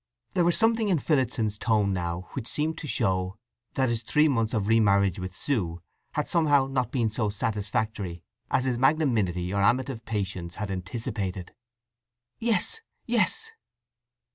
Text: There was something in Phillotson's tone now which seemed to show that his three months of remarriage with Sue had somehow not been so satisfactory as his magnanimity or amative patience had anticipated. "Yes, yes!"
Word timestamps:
There 0.31 0.43
was 0.43 0.57
something 0.57 0.87
in 0.89 0.97
Phillotson's 0.97 1.59
tone 1.59 1.93
now 1.93 2.21
which 2.33 2.47
seemed 2.47 2.75
to 2.79 2.87
show 2.87 3.37
that 3.75 3.89
his 3.89 4.01
three 4.01 4.27
months 4.27 4.51
of 4.55 4.67
remarriage 4.67 5.19
with 5.19 5.35
Sue 5.35 5.79
had 6.13 6.27
somehow 6.27 6.65
not 6.65 6.91
been 6.91 7.11
so 7.11 7.29
satisfactory 7.29 8.23
as 8.49 8.65
his 8.65 8.79
magnanimity 8.79 9.53
or 9.53 9.61
amative 9.61 10.03
patience 10.03 10.55
had 10.55 10.71
anticipated. 10.71 11.53
"Yes, 12.39 12.81
yes!" 13.05 13.51